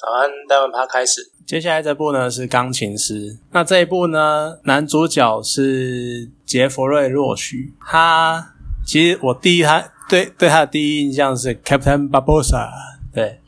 [0.00, 1.30] 早安，待会趴开始。
[1.46, 3.36] 接下来这部呢是钢琴师。
[3.50, 7.74] 那这一部呢，男主角是杰弗瑞·洛许。
[7.86, 8.54] 他
[8.86, 12.70] 其实我第一他对对他的第一印象是 Captain Barbossa，
[13.12, 13.40] 对，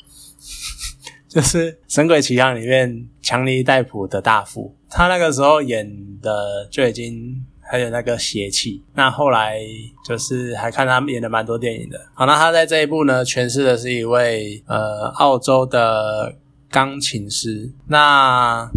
[1.26, 4.76] 就是《神鬼奇航》里面强尼戴普的大副。
[4.90, 7.46] 他那个时候演的就已经。
[7.72, 9.58] 还有那个邪气，那后来
[10.04, 11.98] 就是还看他演的蛮多电影的。
[12.12, 16.34] 好，那他在这一部呢，诠释的是一位呃澳洲的
[16.68, 17.72] 钢琴师。
[17.86, 18.70] 那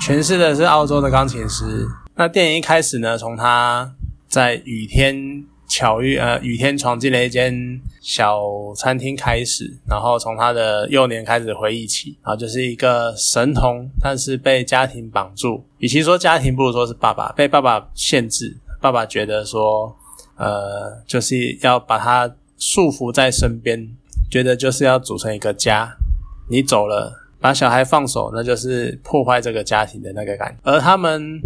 [0.00, 1.86] 诠释的是澳洲的钢琴师。
[2.14, 3.92] 那电影一开始呢，从他
[4.26, 8.42] 在雨天巧遇呃雨天闯进了一间小
[8.76, 15.64] 餐厅开始，然后从他的幼年开始回忆起，然后就是一个神童，但是被家庭绑住。
[15.78, 18.54] 与其说家庭，不如说是爸爸被爸爸限制。
[18.82, 19.96] 爸爸觉得说，
[20.36, 23.88] 呃，就是要把他束缚在身边，
[24.30, 25.90] 觉得就是要组成一个家。
[26.50, 30.54] 你走了，把小孩放手，那就是破坏这个家庭的那个感。
[30.64, 31.40] 而他们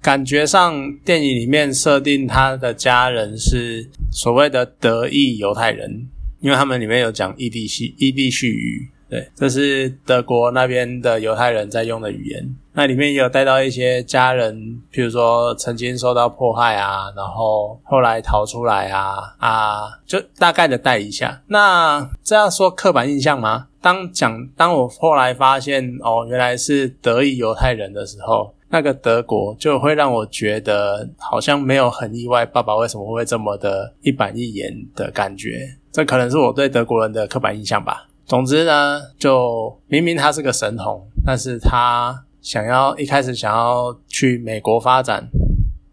[0.00, 6.08] 感觉上，电影里面设定他的家人是所谓的德裔犹太人，
[6.40, 8.90] 因为他们里面有讲异地系异地续语。
[9.10, 12.56] 对，这是德国那边的犹太人在用的语言。
[12.74, 14.54] 那里面也有带到一些家人，
[14.92, 21.42] 譬如说曾经受到迫害啊，然后后来逃出来啊啊，就大概的带一下。
[21.46, 23.68] 那这样说刻板印象吗？
[23.80, 35.76] 当讲当我后来发现哦，原来是德裔犹太人的时候，那个德国就会让我觉得好像没有很意外，爸爸为什么会这么的一板一眼的感觉？
[35.90, 38.06] 这可能是我对德国人的刻板印象吧。
[38.26, 45.26] 总之呢，就明明他是个神童，但是他想要一开始想要去美国发展，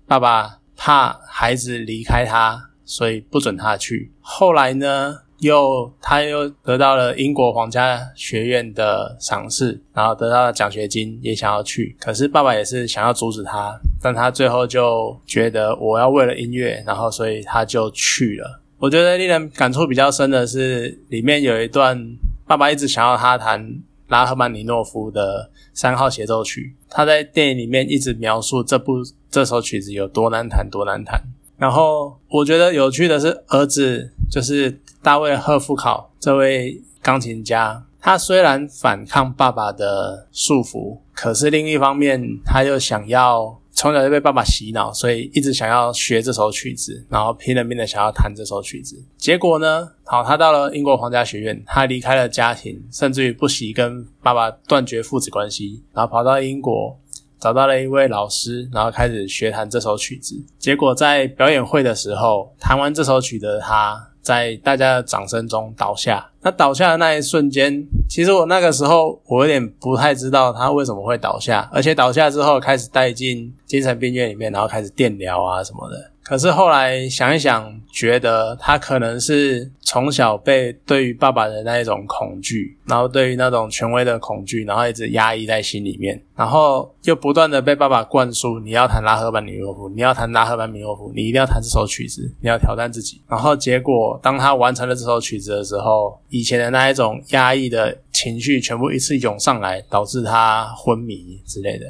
[0.06, 4.12] 爸爸怕孩子离开他，所以不准他去。
[4.20, 11.96] 后来呢，又他又得到了英国皇家学院的赏识，然后得到了奖学金，也想要去。
[12.00, 18.62] 可是爸爸也是想要阻止他，但他最后就觉得我要为了音乐，然后所以他就去了。
[18.78, 21.98] 我觉得令人感触比较深的是，里面有一段，
[22.46, 26.76] 爸爸一直想要他弹拉赫曼尼诺夫的三号协奏曲。
[26.90, 28.96] 他在电影里面一直描述这部
[29.30, 31.20] 这首曲子有多难弹，多难弹。
[31.58, 43.62] 然后我觉得有趣的是，儿子就是大卫赫夫考这位钢琴家，他虽然反抗爸爸的束缚，可是另一方面他又想要。
[43.78, 48.96] 从小就被爸爸洗脑，所以一直想要学这首曲子，然后拼了命的想要弹这首曲子。
[49.18, 56.98] 结果呢，好，他到了英国皇家学院，他离开了家庭，甚至于不惜跟爸爸断绝父子关系，然后跑到英国
[57.38, 60.42] 找到了一位老师，然后开始学弹这首曲子。
[60.58, 64.12] 结果在表演会的时候，弹完这首曲的他。
[64.26, 66.32] 在大家的掌声中倒下。
[66.46, 76.12] 那倒下的那一瞬间，其实我那个时候我有点不太知道他为什么会倒下，而且倒下之后开始带进精神病院里面，然后开始电疗啊什么的。
[76.22, 93.22] 可是后来想一想，觉得他可能是从小被对于爸爸的那一种恐惧，然后对于那种权威的恐惧，然后一直压抑在心里面，然后又不断的被爸爸灌输你要弹拉赫曼尼诺夫，你要弹拉赫曼尼诺夫，你一定要弹这首曲子，你要挑战自己。
[93.28, 101.86] 然后结果当他完成了这首曲子的时候，以前的那一种压抑的情绪全部一次涌上来，导致他昏迷之类的。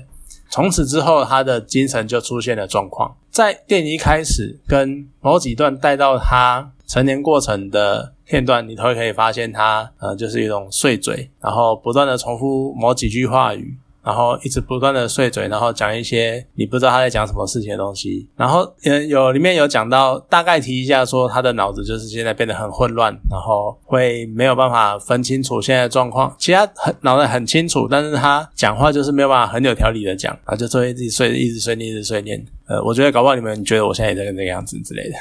[0.51, 3.17] 从此之后，他的精神就出现了状况。
[3.31, 13.75] 在电影一开始跟某几段带到他成年过程的片段，你都会可以发现他呃，就是一种碎嘴，然后不断的重复某几句话语。
[14.05, 18.29] 然后一直不断的碎嘴，然后讲一些你不知道他在讲什么事情的东西。
[18.37, 26.35] 然后嗯，有里面有讲到，大概提一下说他的脑子就是现在变得很混乱，然后会没有办法分清楚现在的状况。
[26.37, 32.45] 其实他很脑袋很清楚，但是他讲话就是没有办法很有条理的讲，然后就会自己碎，一直碎念，一直碎念。
[32.67, 35.15] 呃，我觉得搞不好你们觉得我现在也在这个样子之类的。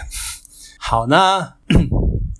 [0.79, 1.55] 好，那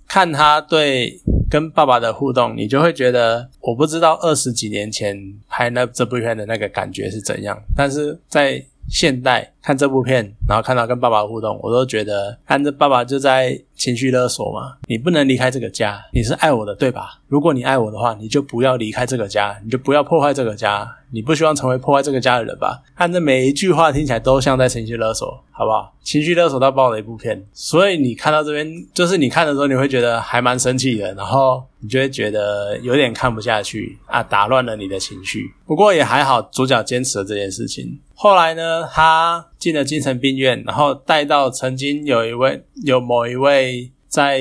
[0.07, 1.21] 看他对。
[1.51, 5.17] 跟爸爸的互动，你就会觉得我不知道二十几年前
[5.49, 17.21] 拍那这部片的那个感觉是怎样，但是在现代看这部片，然后看到跟爸爸互动，我都觉得看着爸爸就在情绪勒索嘛，你不能离开这个家，你是爱我的对吧？
[17.29, 20.89] 如果你爱我的话，你就不要离开这个家，你就不要破坏这个家。
[21.11, 22.83] 你不希望成为破坏这个家的人吧？
[22.97, 25.93] 看着每一句话听起来都像在情绪勒索，好不好？
[26.03, 35.55] 情绪勒索到爆的一部片，所以你看到这边，就是你看的时候，你会觉得还蛮生气的，然后你就会觉得有点看不下去啊，打乱了你的情绪。
[35.65, 37.97] 不过也还好，主角坚持了这件事情。
[38.25, 44.41] 后来呢，他进了精神病院，然后带到曾经有一位有某一位在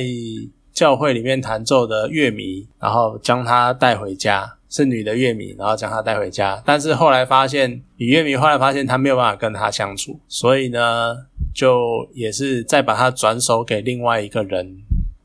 [0.71, 4.53] 教会里面弹奏的乐迷，然后将他带回家。
[4.69, 6.59] 是女的乐迷，然后将她带回家。
[6.65, 11.15] 但是后来发现，女乐迷后来发现她没有办法跟他相处，所以呢，
[11.53, 14.77] 就也是再把她转手给另外一个人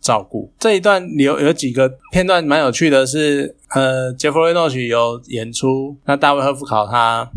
[0.02, 0.52] 照顾。
[0.58, 7.30] 这一段有有几个片段蛮有趣的，是呃，杰弗瑞诺许有演出，那大卫赫夫考他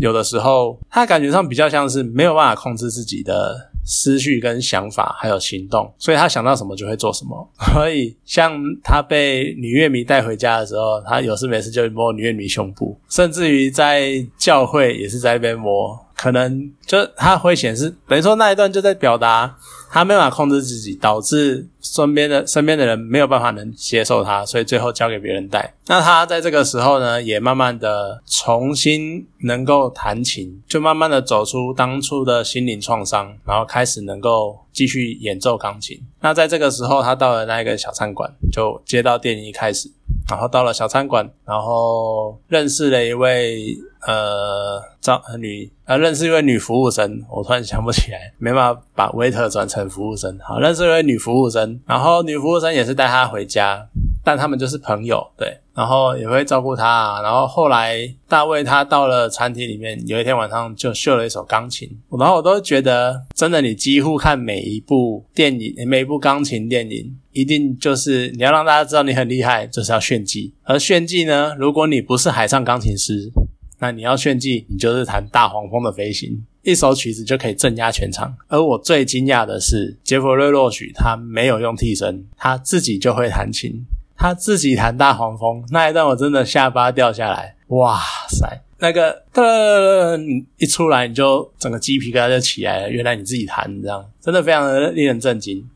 [0.00, 3.70] 有的时候，他感觉上比较像是没有办法控制自己的。
[3.82, 7.50] 思绪跟想法还有行动，所以他想到什么就会做什么。
[7.72, 8.52] 所以像
[8.84, 15.98] 他被女乐迷带回家的时候，他有事没事就摸女乐迷胸部，甚至于在教会也是在那边摸。
[16.20, 19.56] 可能就他会显示，等于说那一段就在表达
[19.90, 25.72] 他没办法控制自己，导致身边的身边的人没有办法能接受他，所以最后交给别人带。
[25.86, 35.98] 那他在这个时候呢，也慢慢的重新能够弹琴，就慢慢的走出当初的心灵创伤，然后开始能够继续演奏钢琴。
[36.20, 39.90] 那在这个时候，他到了那一个小餐馆，就接到电影一开始。
[40.30, 47.20] 然后到了小餐馆，然后认识了一位呃，张女呃，认识一位女服务生。
[47.28, 50.38] 我突然想不起来，没办法把 waiter 转成服务生。
[50.40, 53.88] 好，认识一位女服务生，然后女服务生也是带她回家。
[54.22, 57.20] 但他们就是朋友，对，然后也会照顾他。
[57.22, 61.88] 然后后来大卫他到了餐厅里面，有一天晚上就秀了一首钢琴。
[62.18, 70.52] 然后我都觉得，真的，你几乎看每一部电影，每一部钢琴电影，一定就是你要让大家知道你很厉害，就是要炫技。
[70.64, 73.30] 而炫技呢，如果你不是海上钢琴师，
[73.78, 78.36] 那你要炫技，你就是弹大黄蜂的飞行，一首曲子就可以镇压全场。
[78.48, 83.82] 而我最惊讶的是，杰弗瑞洛许他没有用替身，他自己就会弹琴。
[84.20, 88.60] 他自己弹大黄蜂那一段，我真的下巴掉下来，哇塞！
[88.76, 92.90] 那个噔一出来，你就整个鸡皮疙瘩就起来了。
[92.90, 95.66] 原来你自己弹这样，真的非常的令人震惊。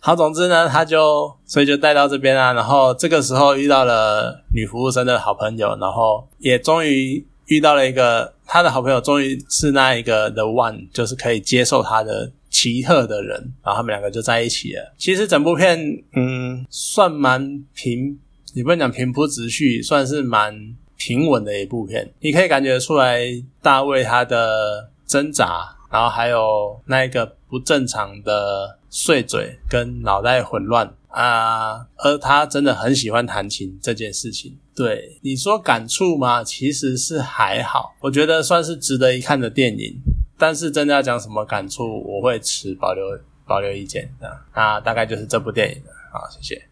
[0.00, 12.32] 好，总之呢，他就所以就带到这边啊，然后这个时候遇到了女服务生的好朋友，然后也终于遇到了一个他的好朋友，终于是那一个 the one，就是可以接受他的。
[12.50, 14.94] 奇特的人，然后他们两个就在一起了。
[14.98, 15.78] 其实整部片，
[16.14, 18.18] 嗯，算蛮平，
[18.52, 22.12] 你不能讲平铺直叙，算是蛮平稳的一部片。
[22.20, 23.22] 你可以感觉出来
[23.62, 34.58] 大卫他的挣扎，然后还有那一个不正常的碎嘴跟脑袋混乱啊，而他真的很喜欢弹琴这件事情。
[34.74, 36.42] 对你说感触吗？
[36.42, 40.00] 其实是还好，我觉得算是值得一看的电影。
[40.40, 43.04] 但是真的要讲什么感触，我会持保留
[43.46, 44.40] 保留意见的。
[44.54, 45.92] 那大概就是这部电影了。
[46.10, 46.69] 好，谢谢。